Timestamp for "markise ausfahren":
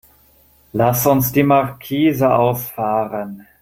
1.43-3.45